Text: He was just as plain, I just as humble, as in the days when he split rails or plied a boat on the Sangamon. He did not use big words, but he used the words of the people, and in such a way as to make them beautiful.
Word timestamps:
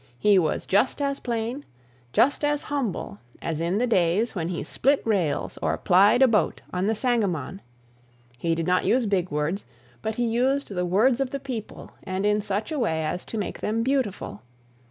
He 0.17 0.39
was 0.39 0.65
just 0.65 0.99
as 0.99 1.19
plain, 1.19 1.59
I 1.59 1.63
just 2.11 2.43
as 2.43 2.63
humble, 2.63 3.19
as 3.39 3.61
in 3.61 3.77
the 3.77 3.85
days 3.85 4.33
when 4.33 4.47
he 4.47 4.63
split 4.63 4.99
rails 5.05 5.59
or 5.61 5.77
plied 5.77 6.23
a 6.23 6.27
boat 6.27 6.63
on 6.73 6.87
the 6.87 6.95
Sangamon. 6.95 7.61
He 8.39 8.55
did 8.55 8.65
not 8.65 8.83
use 8.83 9.05
big 9.05 9.29
words, 9.29 9.65
but 10.01 10.15
he 10.15 10.25
used 10.25 10.69
the 10.69 10.85
words 10.87 11.19
of 11.21 11.29
the 11.29 11.39
people, 11.39 11.91
and 12.01 12.25
in 12.25 12.41
such 12.41 12.71
a 12.71 12.79
way 12.79 13.05
as 13.05 13.23
to 13.25 13.37
make 13.37 13.59
them 13.61 13.83
beautiful. 13.83 14.41